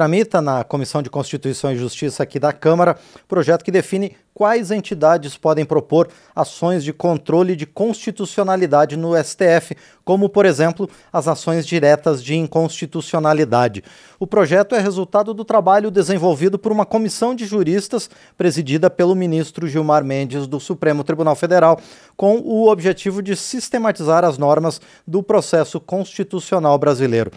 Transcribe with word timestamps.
Tramita 0.00 0.40
na 0.40 0.64
Comissão 0.64 1.02
de 1.02 1.10
Constituição 1.10 1.70
e 1.70 1.76
Justiça 1.76 2.22
aqui 2.22 2.38
da 2.38 2.54
Câmara 2.54 2.96
projeto 3.28 3.62
que 3.62 3.70
define 3.70 4.16
quais 4.32 4.70
entidades 4.70 5.36
podem 5.36 5.66
propor 5.66 6.08
ações 6.34 6.82
de 6.82 6.90
controle 6.90 7.54
de 7.54 7.66
constitucionalidade 7.66 8.96
no 8.96 9.12
STF, 9.22 9.76
como, 10.02 10.30
por 10.30 10.46
exemplo, 10.46 10.88
as 11.12 11.28
ações 11.28 11.66
diretas 11.66 12.24
de 12.24 12.34
inconstitucionalidade. 12.34 13.84
O 14.18 14.26
projeto 14.26 14.74
é 14.74 14.80
resultado 14.80 15.34
do 15.34 15.44
trabalho 15.44 15.90
desenvolvido 15.90 16.58
por 16.58 16.72
uma 16.72 16.86
comissão 16.86 17.34
de 17.34 17.44
juristas 17.44 18.08
presidida 18.38 18.88
pelo 18.88 19.14
ministro 19.14 19.68
Gilmar 19.68 20.02
Mendes 20.02 20.46
do 20.46 20.58
Supremo 20.58 21.04
Tribunal 21.04 21.36
Federal, 21.36 21.78
com 22.16 22.38
o 22.38 22.70
objetivo 22.70 23.22
de 23.22 23.36
sistematizar 23.36 24.24
as 24.24 24.38
normas 24.38 24.80
do 25.06 25.22
processo 25.22 25.78
constitucional 25.78 26.78
brasileiro. 26.78 27.30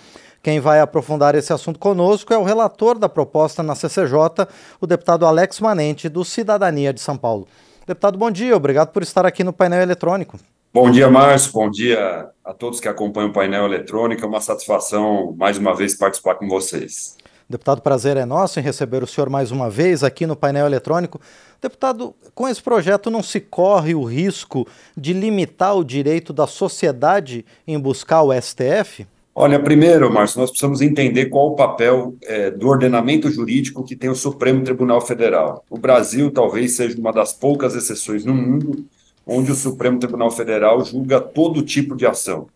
Quem 0.44 0.60
vai 0.60 0.82
aprofundar 0.82 1.36
esse 1.36 1.54
assunto 1.54 1.80
conosco 1.80 2.34
é 2.34 2.38
o 2.38 2.43
relator 2.43 3.00
da 3.00 3.07
proposta 3.07 3.64
na 3.64 3.75
CCJ, 3.75 4.46
o 4.82 4.86
deputado 4.86 5.25
Alex 5.25 5.61
Manente, 5.61 6.10
do 6.10 6.25
Cidadania 6.25 6.92
de 6.92 7.00
São 7.00 7.16
Paulo. 7.16 7.47
Deputado, 7.88 8.18
bom 8.18 8.29
dia, 8.29 8.54
obrigado 8.54 8.89
por 8.89 9.02
estar 9.02 9.25
aqui 9.25 9.42
no 9.42 9.54
painel 9.54 9.82
eletrônico. 9.82 10.38
Bom 10.74 10.92
dia, 10.92 11.10
Márcio, 11.10 11.54
bom 11.54 11.69
dia 11.69 12.28
a 12.43 12.54
todos 12.54 12.82
que 12.82 12.89
acompanham 12.89 13.29
o 13.29 13.33
painel 13.33 13.64
eletrônico. 13.64 14.21
É 14.21 14.28
uma 14.28 14.42
satisfação, 14.42 15.33
mais 15.38 15.57
uma 15.57 15.74
vez, 15.74 15.96
participar 15.96 16.36
com 16.36 16.50
vocês. 16.50 17.16
Deputado, 17.47 17.82
prazer 17.82 18.18
é 18.18 18.25
nosso 18.25 18.60
em 18.60 18.64
receber 18.64 19.02
o 19.02 19.07
senhor 19.07 19.30
mais 19.30 19.50
uma 19.50 19.69
vez 19.69 20.04
aqui 20.04 20.25
no 20.25 20.36
painel 20.36 20.66
eletrônico. 20.66 21.21
Deputado, 21.61 22.14
com 22.36 22.50
esse 22.50 22.61
projeto 22.61 23.10
não 23.10 23.24
se 23.24 23.39
corre 23.39 23.96
o 23.96 24.04
risco 24.04 24.68
de 24.97 25.14
limitar 25.14 25.78
o 25.78 25.86
direito 25.86 26.33
da 26.33 26.47
sociedade 26.47 27.46
em 27.66 27.80
buscar 27.80 28.24
o 28.24 28.33
STF? 28.33 29.07
Olha, 29.36 29.60
primeiro, 29.60 30.14
Márcio, 30.14 30.39
nós 30.39 30.51
precisamos 30.51 30.79
entender 30.79 31.25
qual 31.25 31.47
o 31.47 31.55
papel 31.55 32.16
é, 32.22 32.52
do 32.52 32.67
ordenamento 32.67 33.31
jurídico 33.31 33.83
que 33.83 33.95
tem 33.95 34.09
o 34.09 34.16
Supremo 34.16 34.64
Tribunal 34.64 35.02
Federal. 35.02 35.66
O 35.69 35.78
Brasil 35.78 36.30
talvez 36.30 36.75
seja 36.75 36.99
uma 36.99 37.11
das 37.11 37.33
poucas 37.33 37.75
exceções 37.75 38.23
no 38.23 38.33
mundo 38.33 38.85
onde 39.25 39.52
o 39.52 39.55
Supremo 39.55 39.99
Tribunal 39.99 40.30
Federal 40.30 40.83
julga 40.83 41.19
todo 41.19 41.63
tipo 41.63 41.95
de 41.95 42.05
ação. 42.05 42.47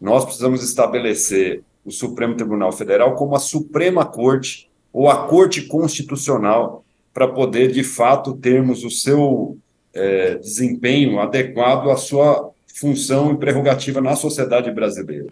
Nós 0.00 0.24
precisamos 0.24 0.62
estabelecer 0.62 1.62
o 1.84 1.90
Supremo 1.90 2.34
Tribunal 2.34 2.72
Federal 2.72 3.14
como 3.14 3.34
a 3.34 3.38
Suprema 3.38 4.04
Corte 4.04 4.68
ou 4.92 5.08
a 5.08 5.26
Corte 5.26 5.62
Constitucional 5.62 6.84
para 7.14 7.28
poder, 7.28 7.72
de 7.72 7.82
fato, 7.82 8.34
termos 8.34 8.84
o 8.84 8.90
seu 8.90 9.56
é, 9.94 10.34
desempenho 10.34 11.18
adequado 11.18 11.90
à 11.90 11.96
sua 11.96 12.50
função 12.76 13.32
e 13.32 13.38
prerrogativa 13.38 14.00
na 14.00 14.14
sociedade 14.14 14.70
brasileira. 14.70 15.28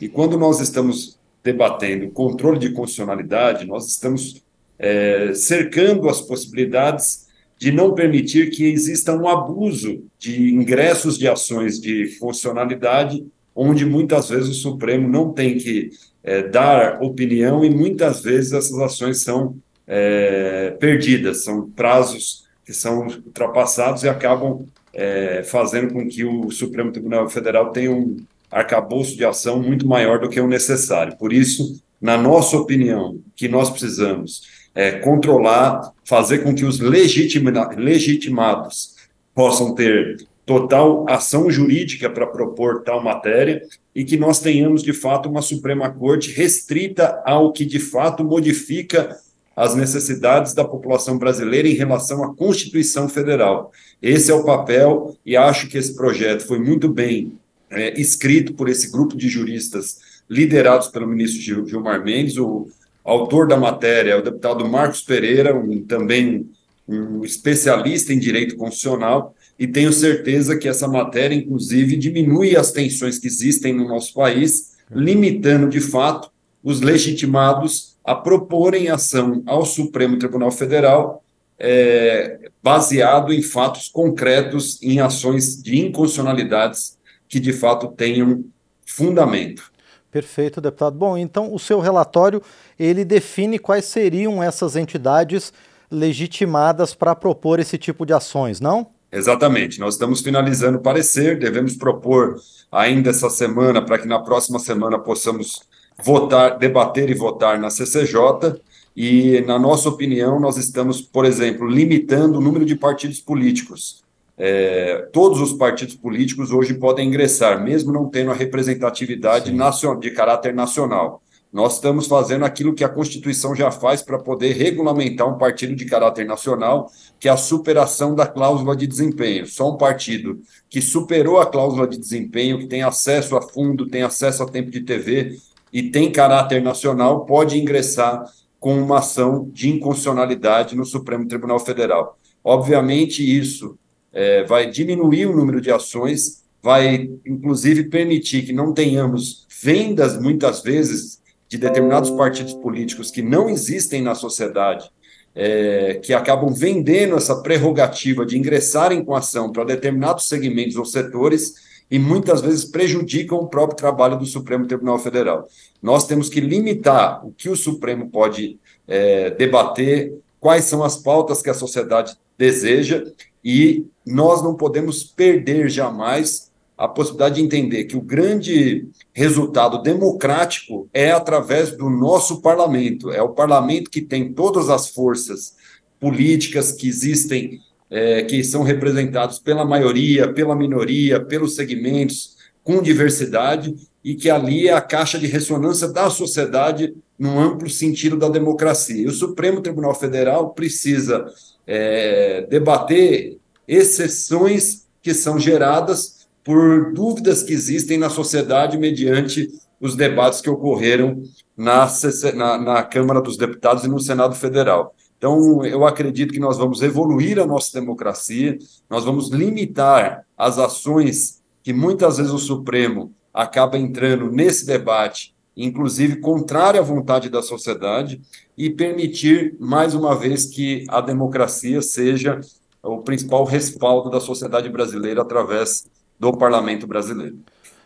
E 0.00 0.08
quando 0.08 0.38
nós 0.38 0.60
estamos 0.60 1.18
debatendo 1.42 2.10
controle 2.10 2.58
de 2.58 2.70
constitucionalidade, 2.70 3.66
nós 3.66 3.88
estamos 3.88 4.42
é, 4.78 5.32
cercando 5.34 6.08
as 6.08 6.20
possibilidades 6.20 7.26
de 7.58 7.72
não 7.72 7.94
permitir 7.94 8.50
que 8.50 8.64
exista 8.64 9.16
um 9.16 9.28
abuso 9.28 10.04
de 10.18 10.52
ingressos 10.52 11.16
de 11.16 11.26
ações 11.28 11.80
de 11.80 12.16
constitucionalidade, 12.18 13.24
onde 13.54 13.86
muitas 13.86 14.28
vezes 14.28 14.50
o 14.50 14.54
Supremo 14.54 15.08
não 15.08 15.32
tem 15.32 15.56
que 15.56 15.90
é, 16.22 16.42
dar 16.42 17.02
opinião 17.02 17.64
e 17.64 17.70
muitas 17.70 18.22
vezes 18.22 18.52
essas 18.52 18.78
ações 18.78 19.22
são 19.22 19.56
é, 19.86 20.76
perdidas, 20.78 21.44
são 21.44 21.70
prazos 21.70 22.46
que 22.64 22.72
são 22.72 23.06
ultrapassados 23.06 24.02
e 24.02 24.08
acabam 24.08 24.66
é, 24.94 25.42
fazendo 25.44 25.92
com 25.92 26.06
que 26.06 26.24
o 26.24 26.50
Supremo 26.50 26.92
Tribunal 26.92 27.28
Federal 27.28 27.70
tenha 27.70 27.90
um 27.90 28.16
arcabouço 28.50 29.16
de 29.16 29.24
ação 29.24 29.62
muito 29.62 29.86
maior 29.86 30.20
do 30.20 30.28
que 30.28 30.40
o 30.40 30.46
necessário. 30.46 31.16
Por 31.16 31.32
isso, 31.32 31.82
na 32.00 32.18
nossa 32.18 32.56
opinião, 32.56 33.18
que 33.34 33.48
nós 33.48 33.70
precisamos 33.70 34.62
é 34.74 34.92
controlar, 34.92 35.92
fazer 36.04 36.38
com 36.38 36.54
que 36.54 36.64
os 36.64 36.80
legitima, 36.80 37.50
legitimados 37.76 38.96
possam 39.34 39.74
ter 39.74 40.26
total 40.44 41.04
ação 41.08 41.50
jurídica 41.50 42.10
para 42.10 42.26
propor 42.26 42.82
tal 42.82 43.02
matéria 43.02 43.62
e 43.94 44.04
que 44.04 44.16
nós 44.16 44.40
tenhamos, 44.40 44.82
de 44.82 44.92
fato, 44.92 45.28
uma 45.28 45.42
Suprema 45.42 45.90
Corte 45.90 46.30
restrita 46.32 47.22
ao 47.24 47.52
que, 47.52 47.64
de 47.64 47.78
fato, 47.78 48.24
modifica 48.24 49.16
as 49.54 49.74
necessidades 49.74 50.54
da 50.54 50.64
população 50.64 51.18
brasileira 51.18 51.68
em 51.68 51.74
relação 51.74 52.24
à 52.24 52.34
Constituição 52.34 53.08
Federal. 53.08 53.70
Esse 54.00 54.30
é 54.30 54.34
o 54.34 54.44
papel, 54.44 55.16
e 55.24 55.36
acho 55.36 55.68
que 55.68 55.78
esse 55.78 55.94
projeto 55.94 56.46
foi 56.46 56.58
muito 56.58 56.88
bem 56.88 57.38
é, 57.70 57.98
escrito 58.00 58.54
por 58.54 58.68
esse 58.68 58.90
grupo 58.90 59.16
de 59.16 59.28
juristas 59.28 59.98
liderados 60.28 60.88
pelo 60.88 61.06
ministro 61.06 61.66
Gilmar 61.66 62.02
Mendes. 62.02 62.36
O 62.38 62.68
autor 63.04 63.46
da 63.46 63.56
matéria 63.56 64.12
é 64.12 64.16
o 64.16 64.22
deputado 64.22 64.66
Marcos 64.68 65.02
Pereira, 65.02 65.54
um, 65.54 65.82
também 65.82 66.48
um 66.88 67.24
especialista 67.24 68.12
em 68.12 68.18
direito 68.18 68.56
constitucional, 68.56 69.34
e 69.58 69.66
tenho 69.66 69.92
certeza 69.92 70.56
que 70.56 70.68
essa 70.68 70.88
matéria, 70.88 71.34
inclusive, 71.34 71.96
diminui 71.96 72.56
as 72.56 72.72
tensões 72.72 73.18
que 73.18 73.26
existem 73.26 73.72
no 73.72 73.86
nosso 73.86 74.12
país, 74.14 74.72
limitando, 74.90 75.68
de 75.68 75.80
fato, 75.80 76.30
os 76.62 76.80
legitimados 76.80 77.96
a 78.04 78.14
proporem 78.14 78.88
ação 78.88 79.42
ao 79.46 79.64
Supremo 79.64 80.18
Tribunal 80.18 80.50
Federal 80.50 81.22
é, 81.58 82.50
baseado 82.62 83.32
em 83.32 83.40
fatos 83.40 83.88
concretos, 83.88 84.82
em 84.82 84.98
ações 84.98 85.62
de 85.62 85.78
inconstitucionalidades 85.78 86.98
que 87.28 87.38
de 87.38 87.52
fato 87.52 87.88
tenham 87.88 88.44
fundamento. 88.84 89.70
Perfeito, 90.10 90.60
deputado. 90.60 90.98
Bom, 90.98 91.16
então 91.16 91.54
o 91.54 91.58
seu 91.58 91.80
relatório 91.80 92.42
ele 92.78 93.04
define 93.04 93.58
quais 93.58 93.84
seriam 93.84 94.42
essas 94.42 94.76
entidades 94.76 95.52
legitimadas 95.90 96.94
para 96.94 97.14
propor 97.14 97.60
esse 97.60 97.78
tipo 97.78 98.04
de 98.04 98.12
ações, 98.12 98.60
não? 98.60 98.88
Exatamente. 99.10 99.78
Nós 99.78 99.94
estamos 99.94 100.20
finalizando 100.20 100.78
o 100.78 100.82
parecer, 100.82 101.38
devemos 101.38 101.76
propor 101.76 102.36
ainda 102.70 103.10
essa 103.10 103.30
semana 103.30 103.84
para 103.84 103.98
que 103.98 104.08
na 104.08 104.18
próxima 104.18 104.58
semana 104.58 104.98
possamos 104.98 105.62
votar, 106.04 106.58
debater 106.58 107.10
e 107.10 107.14
votar 107.14 107.58
na 107.58 107.70
CCJ. 107.70 108.60
E, 108.94 109.40
na 109.42 109.58
nossa 109.58 109.88
opinião, 109.88 110.38
nós 110.38 110.56
estamos, 110.56 111.00
por 111.00 111.24
exemplo, 111.24 111.66
limitando 111.66 112.38
o 112.38 112.40
número 112.40 112.64
de 112.64 112.76
partidos 112.76 113.20
políticos. 113.20 114.02
É, 114.36 115.08
todos 115.12 115.40
os 115.40 115.52
partidos 115.52 115.94
políticos 115.94 116.50
hoje 116.50 116.74
podem 116.74 117.08
ingressar, 117.08 117.62
mesmo 117.62 117.92
não 117.92 118.08
tendo 118.08 118.30
a 118.30 118.34
representatividade 118.34 119.52
nacional, 119.52 120.00
de 120.00 120.10
caráter 120.10 120.54
nacional. 120.54 121.22
Nós 121.52 121.74
estamos 121.74 122.06
fazendo 122.06 122.46
aquilo 122.46 122.74
que 122.74 122.82
a 122.82 122.88
Constituição 122.88 123.54
já 123.54 123.70
faz 123.70 124.00
para 124.00 124.18
poder 124.18 124.54
regulamentar 124.54 125.28
um 125.28 125.36
partido 125.36 125.76
de 125.76 125.84
caráter 125.84 126.24
nacional, 126.24 126.90
que 127.20 127.28
é 127.28 127.30
a 127.30 127.36
superação 127.36 128.14
da 128.14 128.26
cláusula 128.26 128.74
de 128.74 128.86
desempenho. 128.86 129.46
Só 129.46 129.70
um 129.70 129.76
partido 129.76 130.40
que 130.70 130.80
superou 130.80 131.38
a 131.38 131.46
cláusula 131.46 131.86
de 131.86 131.98
desempenho, 131.98 132.58
que 132.58 132.66
tem 132.66 132.82
acesso 132.82 133.36
a 133.36 133.42
fundo, 133.42 133.86
tem 133.86 134.02
acesso 134.02 134.42
a 134.42 134.46
tempo 134.46 134.70
de 134.70 134.80
TV, 134.80 135.36
e 135.72 135.84
tem 135.84 136.12
caráter 136.12 136.60
nacional, 136.62 137.24
pode 137.24 137.58
ingressar 137.58 138.24
com 138.60 138.80
uma 138.80 138.98
ação 138.98 139.48
de 139.52 139.70
inconstitucionalidade 139.70 140.76
no 140.76 140.84
Supremo 140.84 141.26
Tribunal 141.26 141.58
Federal. 141.58 142.18
Obviamente, 142.44 143.22
isso 143.22 143.78
é, 144.12 144.44
vai 144.44 144.70
diminuir 144.70 145.26
o 145.26 145.34
número 145.34 145.60
de 145.60 145.70
ações, 145.70 146.44
vai, 146.62 147.10
inclusive, 147.26 147.84
permitir 147.84 148.42
que 148.42 148.52
não 148.52 148.72
tenhamos 148.72 149.46
vendas, 149.62 150.20
muitas 150.20 150.62
vezes, 150.62 151.20
de 151.48 151.58
determinados 151.58 152.10
partidos 152.10 152.54
políticos 152.54 153.10
que 153.10 153.22
não 153.22 153.48
existem 153.48 154.00
na 154.02 154.14
sociedade, 154.14 154.90
é, 155.34 156.00
que 156.02 156.12
acabam 156.12 156.52
vendendo 156.52 157.16
essa 157.16 157.42
prerrogativa 157.42 158.24
de 158.24 158.38
ingressarem 158.38 159.04
com 159.04 159.14
ação 159.14 159.50
para 159.50 159.64
determinados 159.64 160.28
segmentos 160.28 160.76
ou 160.76 160.84
setores 160.84 161.71
e 161.92 161.98
muitas 161.98 162.40
vezes 162.40 162.64
prejudicam 162.64 163.36
o 163.36 163.48
próprio 163.48 163.76
trabalho 163.76 164.18
do 164.18 164.24
Supremo 164.24 164.66
Tribunal 164.66 164.98
Federal. 164.98 165.46
Nós 165.82 166.06
temos 166.06 166.30
que 166.30 166.40
limitar 166.40 167.20
o 167.22 167.32
que 167.32 167.50
o 167.50 167.54
Supremo 167.54 168.08
pode 168.08 168.58
é, 168.88 169.28
debater, 169.32 170.18
quais 170.40 170.64
são 170.64 170.82
as 170.82 170.96
pautas 170.96 171.42
que 171.42 171.50
a 171.50 171.54
sociedade 171.54 172.16
deseja, 172.38 173.04
e 173.44 173.84
nós 174.06 174.42
não 174.42 174.54
podemos 174.54 175.04
perder 175.04 175.68
jamais 175.68 176.50
a 176.78 176.88
possibilidade 176.88 177.34
de 177.34 177.42
entender 177.42 177.84
que 177.84 177.96
o 177.96 178.00
grande 178.00 178.88
resultado 179.12 179.82
democrático 179.82 180.88
é 180.94 181.10
através 181.10 181.76
do 181.76 181.90
nosso 181.90 182.40
parlamento. 182.40 183.10
É 183.10 183.20
o 183.20 183.34
parlamento 183.34 183.90
que 183.90 184.00
tem 184.00 184.32
todas 184.32 184.70
as 184.70 184.88
forças 184.88 185.56
políticas 186.00 186.72
que 186.72 186.88
existem 186.88 187.60
é, 187.92 188.22
que 188.22 188.42
são 188.42 188.62
representados 188.62 189.38
pela 189.38 189.66
maioria, 189.66 190.32
pela 190.32 190.56
minoria, 190.56 191.20
pelos 191.20 191.54
segmentos, 191.54 192.38
com 192.64 192.80
diversidade, 192.80 193.74
e 194.02 194.14
que 194.14 194.30
ali 194.30 194.66
é 194.66 194.72
a 194.72 194.80
caixa 194.80 195.18
de 195.18 195.26
ressonância 195.26 195.86
da 195.86 196.08
sociedade 196.08 196.94
num 197.18 197.38
amplo 197.38 197.68
sentido 197.68 198.16
da 198.16 198.30
democracia. 198.30 199.02
E 199.02 199.06
o 199.06 199.12
Supremo 199.12 199.60
Tribunal 199.60 199.94
Federal 199.94 200.50
precisa 200.54 201.26
é, 201.66 202.46
debater 202.48 203.36
exceções 203.68 204.86
que 205.02 205.12
são 205.12 205.38
geradas 205.38 206.26
por 206.42 206.92
dúvidas 206.94 207.42
que 207.42 207.52
existem 207.52 207.98
na 207.98 208.08
sociedade 208.08 208.78
mediante 208.78 209.48
os 209.78 209.94
debates 209.94 210.40
que 210.40 210.48
ocorreram 210.48 211.22
na, 211.56 211.86
na, 212.34 212.58
na 212.58 212.82
Câmara 212.82 213.20
dos 213.20 213.36
Deputados 213.36 213.84
e 213.84 213.88
no 213.88 214.00
Senado 214.00 214.34
Federal. 214.34 214.94
Então, 215.22 215.64
eu 215.64 215.86
acredito 215.86 216.32
que 216.32 216.40
nós 216.40 216.58
vamos 216.58 216.82
evoluir 216.82 217.38
a 217.38 217.46
nossa 217.46 217.78
democracia, 217.78 218.58
nós 218.90 219.04
vamos 219.04 219.30
limitar 219.30 220.26
as 220.36 220.58
ações 220.58 221.40
que 221.62 221.72
muitas 221.72 222.16
vezes 222.16 222.32
o 222.32 222.40
Supremo 222.40 223.12
acaba 223.32 223.78
entrando 223.78 224.32
nesse 224.32 224.66
debate, 224.66 225.32
inclusive 225.56 226.16
contrária 226.16 226.80
à 226.80 226.82
vontade 226.82 227.28
da 227.28 227.40
sociedade, 227.40 228.20
e 228.58 228.68
permitir, 228.68 229.54
mais 229.60 229.94
uma 229.94 230.12
vez, 230.16 230.46
que 230.46 230.84
a 230.88 231.00
democracia 231.00 231.80
seja 231.80 232.40
o 232.82 232.98
principal 232.98 233.44
respaldo 233.44 234.10
da 234.10 234.18
sociedade 234.18 234.68
brasileira 234.68 235.22
através 235.22 235.86
do 236.18 236.36
parlamento 236.36 236.84
brasileiro. 236.84 237.38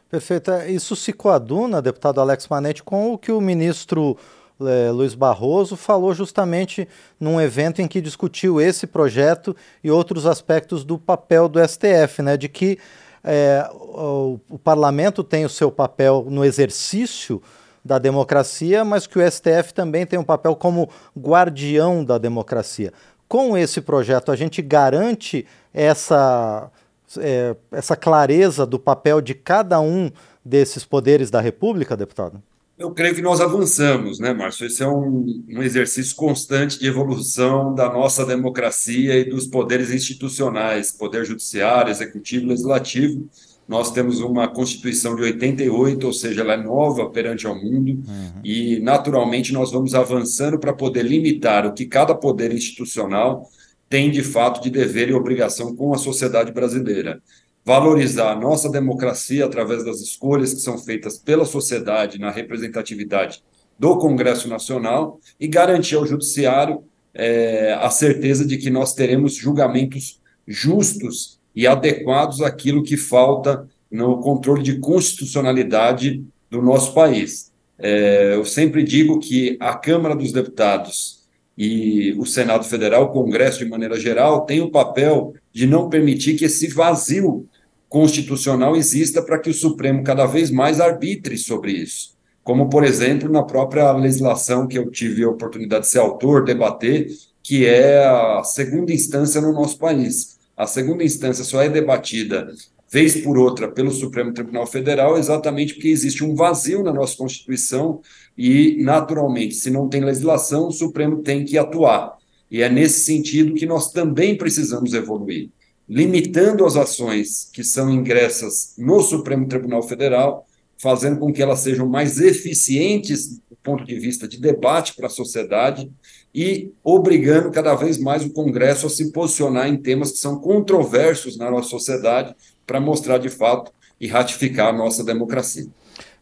Perfeito. 0.09 0.53
É, 0.53 0.71
isso 0.71 0.97
se 0.97 1.13
coaduna, 1.13 1.83
deputado 1.83 2.19
Alex 2.19 2.49
Manetti, 2.49 2.83
com 2.83 3.13
o 3.13 3.19
que 3.19 3.31
o 3.31 3.43
ministro 3.43 4.17
é, 4.61 4.91
Luiz 4.91 5.15
Barroso 5.15 5.77
falou 5.77 6.15
justamente 6.15 6.89
num 7.21 7.41
evento 7.41 7.83
em 7.83 7.89
que 7.89 8.01
discutiu 8.01 8.61
esse 8.61 8.87
projeto 8.87 9.55
e 9.83 9.91
outros 9.91 10.27
aspectos 10.27 10.85
do 10.85 10.99
papel 10.99 11.49
do 11.49 11.61
STF, 11.67 12.23
né, 12.23 12.37
de 12.37 12.49
que 12.49 12.79
é, 13.23 13.69
o, 13.73 14.39
o, 14.49 14.59
parlamento 14.59 15.25
tem 15.25 15.45
o 15.45 15.51
seu 15.51 15.71
papel 15.71 16.27
no 16.31 16.45
exercício 16.45 17.43
da 17.85 17.99
democracia, 17.99 18.85
mas 18.85 19.07
que 19.07 19.19
o 19.19 19.31
STF 19.31 19.75
também 19.75 20.07
tem 20.07 20.19
um 20.19 20.25
papel 20.25 20.55
como 20.55 20.89
guardião 21.19 22.05
da 22.05 22.19
democracia. 22.19 22.93
Com 23.29 23.57
esse 23.59 23.81
projeto, 23.81 24.31
a 24.31 24.37
gente 24.37 24.63
garante 24.63 25.45
essa, 25.75 26.71
é, 27.19 27.57
essa 27.73 27.97
clareza 27.97 28.65
do 28.65 28.79
papel 28.79 29.21
de 29.21 29.35
cada 29.35 29.81
um 29.81 30.11
desses 30.45 30.85
poderes 30.85 31.31
da 31.31 31.41
República, 31.41 31.97
deputado? 31.97 32.41
Eu 32.79 32.91
creio 32.91 33.15
que 33.15 33.23
nós 33.23 33.41
avançamos, 33.41 34.19
né, 34.19 34.35
Márcio? 34.35 34.67
Esse 34.67 34.83
é 34.83 34.89
um, 34.89 35.45
um, 35.49 35.63
exercício 35.63 36.15
constante 36.15 36.79
de 36.79 36.87
evolução 36.87 37.75
da 37.75 37.91
nossa 37.91 38.25
democracia 38.27 39.19
e 39.19 39.25
dos 39.25 39.47
poderes 39.47 39.91
institucionais, 39.91 40.93
poder 40.93 41.25
judiciário, 41.25 41.91
executivo, 41.91 42.47
legislativo. 42.47 43.27
Nós 43.67 43.91
temos 43.93 44.21
uma 44.21 44.47
Constituição 44.47 45.17
de 45.17 45.23
88, 45.23 46.07
ou 46.07 46.13
seja, 46.13 46.43
ela 46.43 46.53
é 46.53 46.63
nova 46.63 47.09
perante 47.09 47.47
ao 47.47 47.57
mundo, 47.57 47.93
uhum. 47.93 48.41
e 48.45 48.79
naturalmente 48.81 49.55
nós 49.55 49.73
vamos 49.73 49.95
avançando 49.95 50.59
para 50.59 50.75
poder 50.75 51.03
limitar 51.03 51.67
o 51.67 51.73
que 51.73 51.87
cada 51.87 52.15
poder 52.15 52.53
institucional 52.53 53.49
tem 53.89 54.11
de 54.11 54.23
fato 54.23 54.63
de 54.63 54.69
dever 54.69 55.09
e 55.09 55.15
obrigação 55.15 55.75
com 55.75 55.95
a 55.95 55.99
sociedade 55.99 56.53
brasileira 56.53 57.23
valorizar 57.67 58.31
a 58.31 58.37
nossa 58.37 58.71
democracia 58.71 59.45
através 59.45 59.85
das 59.85 60.01
escolhas 60.01 60.55
que 60.55 60.61
são 60.61 60.79
feitas 60.79 61.19
pela 61.19 61.45
sociedade 61.45 62.17
na 62.17 62.31
representatividade 62.31 63.43
do 63.77 63.99
Congresso 63.99 64.49
Nacional 64.49 65.19
e 65.39 65.49
garantir 65.49 65.97
ao 65.97 66.07
Judiciário 66.07 66.85
é, 67.13 67.77
a 67.81 67.91
certeza 67.91 68.47
de 68.47 68.57
que 68.57 68.71
nós 68.71 68.95
teremos 68.95 69.35
julgamentos 69.35 70.21
justos 70.47 71.41
e 71.57 71.67
adequados 71.67 72.41
àquilo 72.41 72.85
que 72.85 72.97
falta 72.97 73.67
no 73.91 74.21
controle 74.21 74.63
de 74.63 74.79
constitucionalidade 74.79 76.25
do 76.49 76.63
nosso 76.63 76.95
país. 76.95 77.51
É, 77.81 78.35
eu 78.35 78.45
sempre 78.45 78.85
digo 78.85 79.19
que 79.19 79.57
a 79.59 79.75
Câmara 79.75 80.15
dos 80.15 80.31
Deputados 80.31 81.27
e 81.59 82.15
o 82.17 82.25
Senado 82.25 82.65
Federal, 82.65 83.05
o 83.05 83.13
Congresso 83.13 83.59
de 83.59 83.65
maneira 83.65 83.99
geral, 83.99 84.45
tem 84.45 84.61
o 84.61 84.71
papel 84.71 85.35
de 85.53 85.67
não 85.67 85.89
permitir 85.89 86.37
que 86.37 86.45
esse 86.45 86.69
vazio 86.69 87.49
constitucional 87.89 88.77
exista 88.77 89.23
para 89.23 89.39
que 89.39 89.51
o 89.51 89.55
Supremo 89.55 90.03
cada 90.03 90.27
vez 90.27 90.51
mais 90.51 90.81
arbitre 90.81 91.37
sobre 91.37 91.73
isso. 91.73 92.17
Como, 92.43 92.69
por 92.69 92.85
exemplo, 92.85 93.31
na 93.31 93.43
própria 93.43 93.91
legislação 93.93 94.67
que 94.67 94.79
eu 94.79 94.91
tive 94.91 95.25
a 95.25 95.29
oportunidade 95.29 95.85
de 95.85 95.91
ser 95.91 95.99
autor, 95.99 96.45
debater, 96.45 97.09
que 97.43 97.67
é 97.67 98.05
a 98.05 98.43
segunda 98.45 98.93
instância 98.93 99.41
no 99.41 99.53
nosso 99.53 99.79
país. 99.79 100.39
A 100.57 100.67
segunda 100.67 101.05
instância 101.05 101.45
só 101.45 101.63
é 101.63 101.69
debatida 101.69 102.49
vez 102.91 103.21
por 103.21 103.37
outra 103.37 103.69
pelo 103.69 103.91
Supremo 103.91 104.33
Tribunal 104.33 104.67
Federal, 104.67 105.19
exatamente 105.19 105.75
porque 105.75 105.89
existe 105.89 106.25
um 106.25 106.35
vazio 106.35 106.83
na 106.83 106.93
nossa 106.93 107.17
Constituição 107.17 108.01
e, 108.39 108.77
naturalmente, 108.81 109.55
se 109.55 109.71
não 109.71 109.89
tem 109.89 110.05
legislação, 110.05 110.69
o 110.69 110.73
Supremo 110.73 111.23
tem 111.23 111.45
que 111.45 111.59
atuar. 111.59 112.17
E 112.51 112.63
é 112.63 112.69
nesse 112.69 113.01
sentido 113.01 113.55
que 113.55 113.67
nós 113.67 113.91
também 113.91 114.37
precisamos 114.37 114.95
evoluir 114.95 115.51
limitando 115.89 116.65
as 116.65 116.77
ações 116.77 117.49
que 117.53 117.63
são 117.63 117.91
ingressas 117.91 118.75
no 118.77 119.01
Supremo 119.01 119.47
Tribunal 119.47 119.83
Federal, 119.83 120.47
fazendo 120.79 121.19
com 121.19 121.33
que 121.33 121.43
elas 121.43 121.61
sejam 121.61 121.87
mais 121.87 122.21
eficientes 122.21 123.39
do 123.49 123.57
ponto 123.63 123.85
de 123.85 123.99
vista 123.99 124.29
de 124.29 124.39
debate 124.39 124.95
para 124.95 125.07
a 125.07 125.11
sociedade 125.11 125.91
e 126.35 126.71
obrigando 126.85 127.51
cada 127.51 127.75
vez 127.75 127.99
mais 127.99 128.25
o 128.25 128.31
Congresso 128.31 128.87
a 128.87 128.91
se 128.91 129.11
posicionar 129.11 129.69
em 129.69 129.77
temas 129.77 130.13
que 130.13 130.19
são 130.19 130.39
controversos 130.39 131.39
na 131.39 131.51
nossa 131.51 131.71
sociedade 131.71 132.35
para 132.67 132.81
mostrar 132.81 133.19
de 133.19 133.31
fato 133.31 133.73
e 133.99 134.07
ratificar 134.07 134.69
a 134.69 134.77
nossa 134.77 135.03
democracia. 135.03 135.67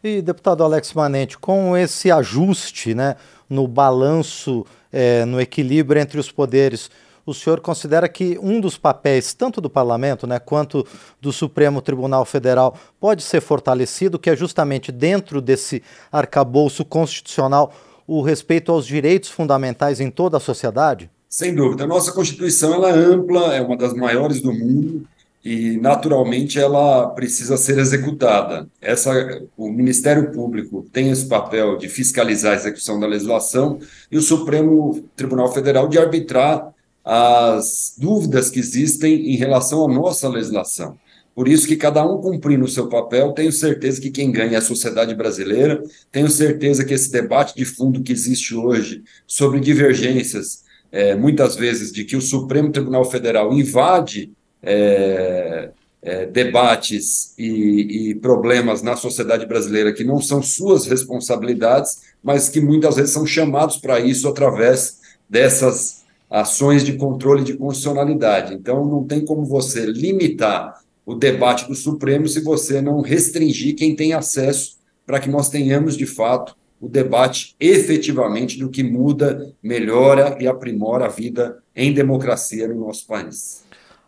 E, 0.01 0.21
deputado 0.21 0.63
Alex 0.63 0.93
Manente, 0.93 1.37
com 1.37 1.75
esse 1.75 2.09
ajuste 2.11 2.93
né, 2.93 3.15
no 3.49 3.67
balanço, 3.67 4.65
é, 4.91 5.25
no 5.25 5.41
equilíbrio 5.41 6.01
entre 6.01 6.19
os 6.19 6.31
poderes, 6.31 6.89
o 7.25 7.33
senhor 7.33 7.59
considera 7.59 8.07
que 8.07 8.37
um 8.41 8.61
dos 8.61 8.77
papéis, 8.77 9.33
tanto 9.33 9.59
do 9.59 9.69
parlamento 9.69 10.27
né, 10.27 10.37
quanto 10.37 10.85
do 11.19 11.33
Supremo 11.33 11.81
Tribunal 11.81 12.23
Federal, 12.23 12.77
pode 12.99 13.23
ser 13.23 13.41
fortalecido, 13.41 14.19
que 14.19 14.29
é 14.29 14.35
justamente 14.35 14.91
dentro 14.91 15.41
desse 15.41 15.81
arcabouço 16.11 16.85
constitucional 16.85 17.73
o 18.07 18.21
respeito 18.21 18.71
aos 18.71 18.85
direitos 18.85 19.29
fundamentais 19.29 19.99
em 19.99 20.11
toda 20.11 20.37
a 20.37 20.39
sociedade? 20.39 21.09
Sem 21.27 21.55
dúvida. 21.55 21.83
A 21.83 21.87
nossa 21.87 22.11
Constituição 22.11 22.73
ela 22.75 22.89
é 22.89 22.93
ampla, 22.93 23.55
é 23.55 23.61
uma 23.61 23.75
das 23.75 23.93
maiores 23.93 24.39
do 24.39 24.53
mundo 24.53 25.05
e 25.43 25.77
naturalmente 25.77 26.59
ela 26.59 27.07
precisa 27.09 27.57
ser 27.57 27.77
executada. 27.77 28.67
Essa, 28.79 29.43
o 29.57 29.69
Ministério 29.69 30.31
Público 30.31 30.85
tem 30.93 31.09
esse 31.09 31.27
papel 31.27 31.77
de 31.77 31.89
fiscalizar 31.89 32.53
a 32.53 32.55
execução 32.55 32.99
da 32.99 33.07
legislação 33.07 33.79
e 34.11 34.17
o 34.17 34.21
Supremo 34.21 35.03
Tribunal 35.15 35.51
Federal 35.51 35.87
de 35.87 35.99
arbitrar 35.99 36.73
as 37.05 37.93
dúvidas 37.97 38.49
que 38.49 38.59
existem 38.59 39.31
em 39.31 39.35
relação 39.35 39.85
à 39.85 39.87
nossa 39.87 40.27
legislação. 40.27 40.97
Por 41.35 41.47
isso 41.47 41.67
que 41.67 41.75
cada 41.75 42.03
um 42.05 42.19
cumprindo 42.21 42.63
o 42.63 42.67
seu 42.67 42.87
papel, 42.87 43.33
tenho 43.33 43.51
certeza 43.51 43.99
que 44.01 44.09
quem 44.09 44.31
ganha 44.31 44.53
é 44.53 44.55
a 44.55 44.61
sociedade 44.61 45.13
brasileira, 45.13 45.83
tenho 46.09 46.29
certeza 46.29 46.83
que 46.85 46.93
esse 46.93 47.11
debate 47.11 47.53
de 47.55 47.65
fundo 47.65 48.01
que 48.01 48.13
existe 48.13 48.55
hoje 48.55 49.03
sobre 49.27 49.59
divergências, 49.59 50.63
é, 50.91 51.13
muitas 51.13 51.57
vezes, 51.57 51.91
de 51.91 52.05
que 52.05 52.15
o 52.15 52.21
Supremo 52.21 52.71
Tribunal 52.71 53.03
Federal 53.03 53.51
invade 53.51 54.31
é, 54.63 55.71
é, 56.01 56.25
debates 56.25 57.33
e, 57.37 58.11
e, 58.11 58.15
problemas 58.15 58.81
na 58.81 58.95
sociedade 58.95 59.45
brasileira 59.45 59.91
que 59.91 60.05
não 60.05 60.21
são 60.21 60.41
suas 60.41 60.87
responsabilidades, 60.87 61.97
mas 62.23 62.47
que 62.47 62.61
muitas 62.61 62.95
vezes 62.95 63.11
são 63.11 63.25
chamados 63.25 63.75
para 63.75 63.99
isso 63.99 64.27
através 64.29 64.99
dessas 65.29 66.04
ações 66.35 66.83
de 66.83 66.93
controle 66.97 67.45
de 67.45 67.53
constitucionalidade. 67.53 68.53
Então, 68.53 68.83
não 68.85 69.05
tem 69.05 69.23
como 69.23 69.45
você 69.45 69.85
limitar 69.85 70.81
o 71.05 71.15
debate 71.15 71.65
do 71.65 71.73
Supremo 71.73 72.27
se 72.27 72.41
você 72.41 72.81
não 72.81 72.99
restringir 72.99 73.75
quem 73.75 73.95
tem 73.95 74.11
acesso 74.11 74.77
para 75.05 75.19
que 75.19 75.29
nós 75.29 75.49
tenhamos, 75.49 75.95
de 75.95 76.05
fato, 76.05 76.57
o 76.81 76.89
debate 76.89 77.55
efetivamente 77.57 78.59
do 78.59 78.69
que 78.69 78.83
muda, 78.83 79.53
melhora 79.63 80.37
e 80.37 80.45
aprimora 80.45 81.05
a 81.05 81.09
vida 81.09 81.59
em 81.73 81.93
democracia 81.93 82.67
no 82.67 82.85
nosso 82.85 83.07
país. 83.07 83.63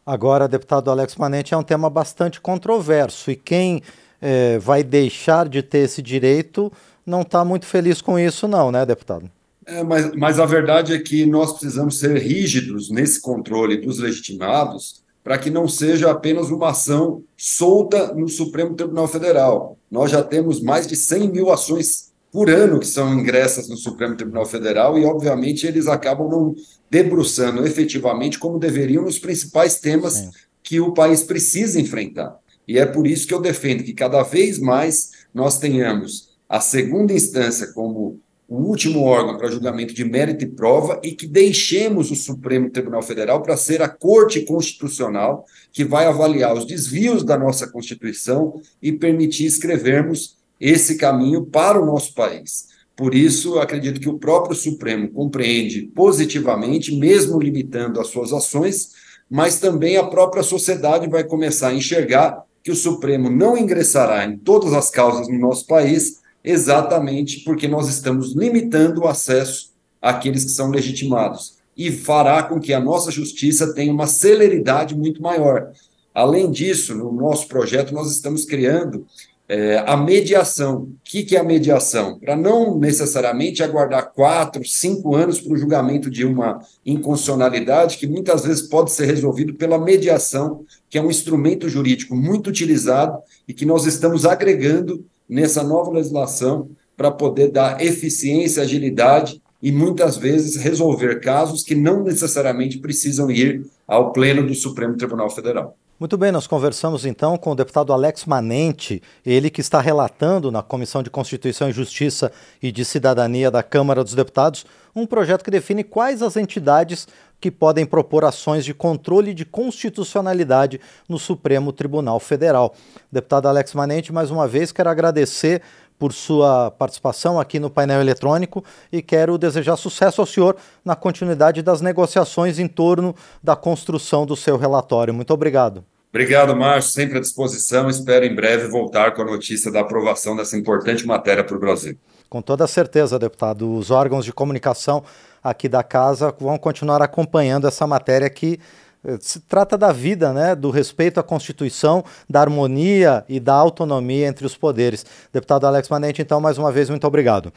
Agora, 0.06 0.50
deputado 0.50 0.92
Alex 0.92 1.16
Manente, 1.16 1.54
é 1.54 1.58
um 1.58 1.64
tema 1.64 1.90
bastante 1.90 2.42
controverso 2.42 3.32
e 3.32 3.38
quem 3.38 3.82
é, 4.22 4.58
vai 4.60 4.84
deixar 4.84 5.48
de 5.48 5.62
ter 5.64 5.80
esse 5.80 6.02
direito 6.02 6.72
não 7.06 7.22
está 7.22 7.46
muito 7.46 7.66
feliz 7.66 8.02
com 8.02 8.20
isso, 8.20 8.50
não, 8.50 8.70
né, 8.70 8.86
deputado? 8.86 9.32
É, 9.68 9.84
mas, 9.84 10.16
mas 10.16 10.40
a 10.40 10.46
verdade 10.46 10.94
é 10.94 11.00
que 11.00 11.26
nós 11.26 11.52
precisamos 11.52 12.00
ser 12.00 12.18
rígidos 12.18 12.90
nesse 12.90 13.20
controle 13.20 13.76
dos 13.76 14.00
legitimados 14.00 15.04
para 15.22 15.38
que 15.38 15.50
não 15.50 15.68
seja 15.68 16.10
apenas 16.10 16.50
uma 16.50 16.70
ação 16.70 17.22
solta 17.36 18.14
no 18.14 18.30
Supremo 18.30 18.76
Tribunal 18.76 19.10
Federal. 19.10 19.78
Nós 19.92 20.10
já 20.10 20.24
temos 20.24 20.62
mais 20.62 20.88
de 20.88 20.96
100 20.96 21.30
mil 21.30 21.52
ações 21.52 22.14
por 22.32 22.50
ano 22.50 22.80
que 22.80 22.88
são 22.88 23.14
ingressas 23.14 23.68
no 23.68 23.76
Supremo 23.76 24.16
Tribunal 24.16 24.46
Federal 24.46 24.98
e, 24.98 25.04
obviamente, 25.04 25.68
eles 25.68 25.88
acabam 25.88 26.30
não 26.30 26.56
debruçando 26.90 27.66
efetivamente 27.66 28.40
como 28.40 28.58
deveriam 28.58 29.04
nos 29.04 29.20
principais 29.20 29.82
temas 29.82 30.14
Sim. 30.14 30.30
que 30.64 30.80
o 30.80 30.94
país 30.94 31.24
precisa 31.24 31.78
enfrentar. 31.78 32.38
E 32.66 32.80
é 32.80 32.86
por 32.86 33.06
isso 33.06 33.28
que 33.28 33.34
eu 33.34 33.42
defendo 33.42 33.84
que 33.84 33.94
cada 33.94 34.24
vez 34.24 34.60
mais 34.60 35.12
nós 35.34 35.60
tenhamos 35.60 36.30
a 36.48 36.62
segunda 36.62 37.12
instância 37.12 37.68
como 37.74 38.18
o 38.48 38.56
último 38.56 39.04
órgão 39.04 39.38
para 39.38 39.52
julgamento 39.52 39.94
de 39.94 40.06
mérito 40.06 40.46
e 40.46 40.48
prova 40.48 41.00
e 41.04 41.12
que 41.12 41.28
deixemos 41.28 42.12
o 42.12 42.16
Supremo 42.16 42.70
Tribunal 42.70 43.02
Federal 43.02 43.42
para 43.42 43.58
ser 43.58 43.82
a 43.82 43.90
Corte 43.90 44.42
Constitucional 44.42 45.46
que 45.72 45.84
vai 45.84 46.06
avaliar 46.06 46.56
os 46.56 46.66
desvios 46.66 47.24
da 47.24 47.38
nossa 47.38 47.68
Constituição 47.68 48.62
e 48.82 48.92
permitir 48.94 49.46
escrevermos 49.46 50.38
esse 50.60 50.96
caminho 50.96 51.46
para 51.46 51.82
o 51.82 51.86
nosso 51.86 52.14
país. 52.14 52.68
Por 52.96 53.14
isso, 53.14 53.60
acredito 53.60 54.00
que 54.00 54.10
o 54.10 54.18
próprio 54.18 54.56
Supremo 54.56 55.10
compreende 55.10 55.84
positivamente, 55.94 56.96
mesmo 56.96 57.40
limitando 57.40 58.00
as 58.00 58.08
suas 58.08 58.34
ações, 58.34 58.94
mas 59.30 59.60
também 59.60 59.98
a 59.98 60.04
própria 60.04 60.42
sociedade 60.42 61.08
vai 61.08 61.24
começar 61.24 61.68
a 61.68 61.74
enxergar 61.74 62.44
que 62.64 62.72
o 62.72 62.76
Supremo 62.76 63.30
não 63.30 63.58
ingressará 63.58 64.26
em 64.26 64.38
todas 64.38 64.74
as 64.74 64.90
causas 64.90 65.28
no 65.28 65.38
nosso 65.38 65.68
país, 65.68 66.22
exatamente 66.44 67.44
porque 67.44 67.68
nós 67.68 67.88
estamos 67.88 68.34
limitando 68.36 69.02
o 69.02 69.08
acesso 69.08 69.74
àqueles 70.02 70.44
que 70.46 70.52
são 70.52 70.70
legitimados 70.70 71.58
e 71.76 71.92
fará 71.92 72.42
com 72.44 72.60
que 72.60 72.74
a 72.74 72.80
nossa 72.80 73.12
justiça 73.12 73.74
tenha 73.74 73.94
uma 73.94 74.08
celeridade 74.08 74.96
muito 74.96 75.22
maior. 75.22 75.72
Além 76.14 76.50
disso, 76.50 76.96
no 76.96 77.12
nosso 77.12 77.48
projeto, 77.48 77.94
nós 77.94 78.12
estamos 78.12 78.46
criando 78.46 79.06
é, 79.48 79.78
a 79.86 79.96
mediação. 79.96 80.84
O 80.84 80.96
que, 81.04 81.24
que 81.24 81.36
é 81.36 81.40
a 81.40 81.44
mediação? 81.44 82.20
Para 82.20 82.36
não 82.36 82.78
necessariamente 82.78 83.64
aguardar 83.64 84.12
quatro, 84.12 84.66
cinco 84.68 85.16
anos 85.16 85.40
para 85.40 85.54
o 85.54 85.58
julgamento 85.58 86.10
de 86.10 86.26
uma 86.26 86.60
inconstitucionalidade, 86.86 87.98
que 87.98 88.08
muitas 88.08 88.44
vezes 88.44 88.64
pode 88.64 88.92
ser 88.92 89.06
resolvido 89.06 89.54
pela 89.54 89.78
mediação, 89.78 90.66
que 90.90 90.98
é 90.98 91.02
um 91.02 91.10
instrumento 91.10 91.70
jurídico 91.70 92.16
muito 92.16 92.50
utilizado 92.50 93.20
e 93.48 93.54
que 93.54 93.66
nós 93.66 93.86
estamos 93.86 94.26
agregando 94.26 95.06
nessa 95.30 95.64
nova 95.64 95.92
legislação 95.92 96.70
para 96.96 97.12
poder 97.12 97.52
dar 97.52 97.82
eficiência, 97.82 98.64
agilidade 98.64 99.42
e 99.62 99.72
muitas 99.72 100.18
vezes 100.18 100.56
resolver 100.56 101.20
casos 101.20 101.64
que 101.64 101.76
não 101.76 102.04
necessariamente 102.04 102.80
precisam 102.80 103.30
ir 103.30 103.66
ao 103.88 104.12
pleno 104.12 104.46
do 104.46 104.56
Supremo 104.56 104.96
Tribunal 104.96 105.30
Federal. 105.30 105.76
Muito 106.00 106.16
bem, 106.16 106.32
nós 106.32 106.46
conversamos 106.46 107.08
então 107.08 107.36
com 107.38 107.52
o 107.52 107.56
deputado 107.56 107.92
Alex 107.92 108.26
Manente, 108.26 109.02
ele 109.26 109.50
que 109.50 109.62
está 109.62 109.82
relatando 109.82 110.52
na 110.52 110.62
Comissão 110.62 111.02
de 111.02 111.10
Constituição 111.10 111.70
e 111.70 111.74
Justiça 111.74 112.32
e 112.62 112.72
de 112.72 112.86
Cidadania 112.86 113.50
da 113.50 113.64
Câmara 113.64 114.04
dos 114.04 114.14
Deputados 114.14 114.64
um 114.96 115.08
projeto 115.08 115.44
que 115.44 115.52
define 115.52 115.84
quais 115.84 116.22
as 116.22 116.38
entidades 116.38 117.08
que 117.40 117.52
podem 117.52 117.86
propor 117.86 118.26
ações 118.26 118.66
de 118.66 118.74
controle 118.74 119.34
de 119.34 119.46
constitucionalidade 119.46 120.80
no 121.08 121.20
Supremo 121.20 121.72
Tribunal 121.72 122.20
Federal. 122.20 122.74
Deputado 123.12 123.48
Alex 123.48 123.74
Manente, 123.74 124.12
mais 124.12 124.32
uma 124.32 124.48
vez 124.48 124.72
quero 124.72 124.90
agradecer 124.90 125.62
por 125.98 126.14
sua 126.14 126.70
participação 126.72 127.40
aqui 127.40 127.60
no 127.60 127.70
painel 127.70 128.00
eletrônico 128.00 128.64
e 128.92 129.02
quero 129.02 129.38
desejar 129.38 129.76
sucesso 129.78 130.22
ao 130.22 130.28
senhor 130.28 130.56
na 130.86 130.96
continuidade 130.96 131.62
das 131.62 131.82
negociações 131.82 132.60
em 132.60 132.68
torno 132.68 133.16
da 133.44 133.56
construção 133.56 134.26
do 134.26 134.36
seu 134.36 134.58
relatório. 134.58 135.14
Muito 135.14 135.34
obrigado. 135.34 135.84
Obrigado, 136.10 136.56
Márcio. 136.56 136.92
Sempre 136.92 137.18
à 137.18 137.22
disposição. 137.22 137.90
Espero 137.90 138.26
em 138.26 138.34
breve 138.34 138.68
voltar 138.68 139.14
com 139.14 139.22
a 139.22 139.26
notícia 139.26 139.72
da 139.72 139.82
aprovação 139.82 140.36
dessa 140.36 140.58
importante 140.58 141.06
matéria 141.06 141.44
para 141.44 141.56
o 141.56 141.60
Brasil. 141.60 141.98
Com 142.30 142.42
toda 142.42 142.68
certeza, 142.68 143.18
deputado. 143.18 143.74
Os 143.74 143.90
órgãos 143.90 144.26
de 144.26 144.34
comunicação 144.34 145.04
aqui 145.44 145.70
da 145.70 145.84
casa 145.84 146.34
vão 146.40 146.58
continuar 146.58 147.02
acompanhando 147.02 147.68
essa 147.68 147.88
matéria 147.88 148.30
que 148.30 148.60
eh, 149.06 149.18
se 149.20 149.40
trata 149.42 149.78
da 149.78 149.92
vida, 149.92 150.34
né, 150.34 150.56
do 150.56 150.70
respeito 150.70 151.20
à 151.20 151.24
Constituição, 151.24 152.04
da 152.30 152.42
harmonia 152.42 153.24
e 153.30 153.40
da 153.40 153.54
autonomia 153.54 154.28
entre 154.28 154.46
os 154.46 154.58
poderes. 154.58 155.06
Deputado 155.32 155.66
Alex 155.66 155.88
Manente, 155.90 156.22
então, 156.22 156.42
mais 156.42 156.58
uma 156.58 156.72
vez, 156.72 156.90
muito 156.90 157.08
obrigado. 157.08 157.54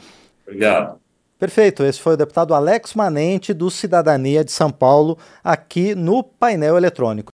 Obrigado. 0.47 0.99
Perfeito, 1.41 1.83
esse 1.83 1.99
foi 1.99 2.13
o 2.13 2.17
deputado 2.17 2.53
Alex 2.53 2.93
Manente, 2.93 3.51
do 3.51 3.71
Cidadania 3.71 4.45
de 4.45 4.51
São 4.51 4.69
Paulo, 4.69 5.17
aqui 5.43 5.95
no 5.95 6.21
painel 6.23 6.77
eletrônico. 6.77 7.29